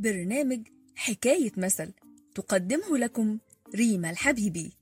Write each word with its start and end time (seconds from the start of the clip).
برنامج 0.00 0.60
حكاية 0.94 1.52
مثل 1.56 1.90
تقدمه 2.34 2.98
لكم 2.98 3.38
ريما 3.74 4.10
الحبيبي. 4.10 4.72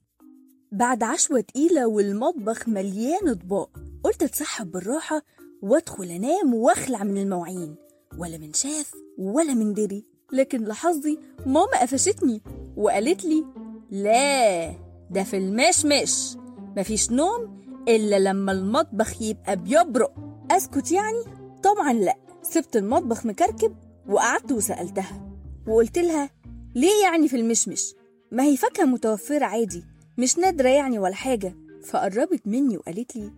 بعد 0.73 1.03
عشوة 1.03 1.41
تقيلة 1.41 1.87
والمطبخ 1.87 2.69
مليان 2.69 3.29
أطباق 3.29 3.71
قلت 4.05 4.23
أتسحب 4.23 4.71
بالراحة 4.71 5.23
وأدخل 5.63 6.05
أنام 6.05 6.55
وأخلع 6.55 7.05
من 7.05 7.19
المواعين. 7.19 7.77
ولا 8.19 8.39
من 8.39 8.53
شاف 8.53 8.93
ولا 9.19 9.55
من 9.55 9.73
دري 9.75 10.05
لكن 10.33 10.65
لحظي 10.65 11.19
ماما 11.47 11.81
قفشتني 11.83 12.43
وقالت 12.77 13.25
لي 13.25 13.45
لا 13.91 14.71
ده 15.11 15.23
في 15.25 15.37
المشمش 15.37 16.37
مفيش 16.77 17.11
نوم 17.11 17.63
إلا 17.89 18.19
لما 18.19 18.53
المطبخ 18.53 19.23
يبقى 19.23 19.57
بيبرق. 19.57 20.15
أسكت 20.51 20.93
يعني؟ 20.93 21.23
طبعا 21.63 21.93
لأ 21.93 22.17
سبت 22.43 22.77
المطبخ 22.77 23.27
مكركب 23.27 23.77
وقعدت 24.09 24.53
وسألتها 24.53 25.31
وقلت 25.69 25.99
لها 25.99 26.31
ليه 26.75 27.03
يعني 27.03 27.29
في 27.29 27.37
المشمش؟ 27.37 27.95
ما 28.33 28.43
هي 28.43 28.57
فاكهة 28.57 28.85
متوفرة 28.85 29.45
عادي 29.45 29.85
مش 30.19 30.39
نادرة 30.39 30.69
يعني 30.69 30.99
ولا 30.99 31.15
حاجة. 31.15 31.55
فقربت 31.85 32.47
مني 32.47 32.77
وقالت 32.77 33.17
لي 33.17 33.33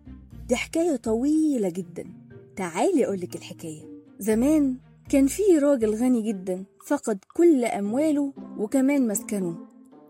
دي 0.48 0.56
حكاية 0.56 0.96
طويلة 0.96 1.68
جدا 1.68 2.04
تعالي 2.56 3.06
أقولك 3.06 3.36
الحكاية. 3.36 3.82
زمان 4.18 4.76
كان 5.08 5.26
في 5.26 5.42
راجل 5.58 5.94
غني 5.94 6.22
جدا 6.22 6.64
فقد 6.86 7.18
كل 7.36 7.64
أمواله 7.64 8.32
وكمان 8.58 9.08
مسكنه. 9.08 9.56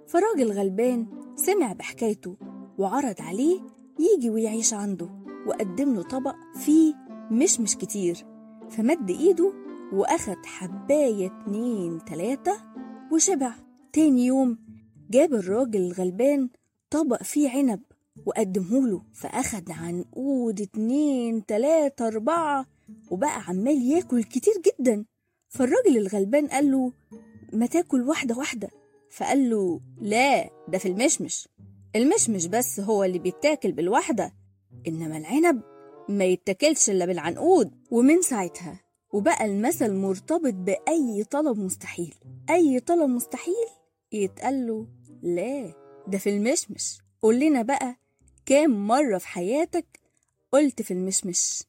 فراجل 0.07 0.53
غلبان 0.53 1.07
سمع 1.37 1.73
بحكايته 1.73 2.37
وعرض 2.79 3.15
عليه 3.21 3.61
يجي 3.99 4.31
ويعيش 4.31 4.75
عنده 4.75 5.09
وقدم 5.47 5.95
له 5.95 6.03
طبق 6.03 6.35
فيه 6.65 6.95
مشمش 7.31 7.77
كتير 7.77 8.27
فمد 8.71 9.11
إيده 9.11 9.53
واخد 9.93 10.47
حباية 10.47 11.27
اتنين 11.27 12.05
تلاتة 12.05 12.53
وشبع. 13.13 13.53
تاني 13.93 14.27
يوم 14.27 14.59
جاب 15.11 15.35
الراجل 15.35 15.81
الغلبان 15.81 16.49
طبق 16.91 17.23
فيه 17.23 17.51
عنب 17.51 17.81
وقدمهوله 18.27 19.03
فأخد 19.15 19.71
عنقود 19.71 20.61
اتنين 20.61 21.47
تلاتة 21.47 22.07
أربعة 22.07 22.67
وبقى 23.11 23.43
عمال 23.49 23.83
ياكل 23.83 24.23
كتير 24.25 24.55
جدا. 24.67 25.05
فالراجل 25.49 25.97
الغلبان 25.97 26.47
قال 26.47 26.71
له 26.71 26.93
ما 27.53 27.67
تاكل 27.67 28.03
واحدة 28.03 28.37
واحدة. 28.37 28.69
فقال 29.11 29.51
له 29.51 29.81
لا 30.01 30.51
ده 30.69 30.79
في 30.79 30.89
المشمش. 30.89 31.49
المشمش 31.97 32.47
بس 32.47 32.81
هو 32.81 33.05
اللي 33.05 33.19
بيتاكل 33.19 33.73
بالواحدة 33.73 34.33
إنما 34.89 35.17
العنب 35.17 35.63
ما 36.09 36.25
يتاكلش 36.25 36.91
إلا 36.91 37.07
بالعنقود. 37.07 37.71
ومن 37.91 38.23
ساعتها 38.23 38.81
وبقى 39.13 39.45
المثل 39.45 39.95
مرتبط 39.95 40.55
بأي 40.55 41.25
طلب 41.31 41.59
مستحيل. 41.59 42.15
أي 42.51 42.81
طلب 42.81 43.11
مستحيل 43.11 43.67
يتقال 44.13 44.67
له 44.67 44.87
لا 45.23 45.73
ده 46.07 46.19
في 46.19 46.31
المشمش. 46.31 46.99
قول 47.23 47.41
لنا 47.41 47.63
بقى 47.63 47.97
كام 48.47 48.87
مرة 48.87 49.19
في 49.19 49.29
حياتك 49.29 50.01
قلت 50.53 50.83
في 50.83 50.91
المشمش؟ 50.91 51.63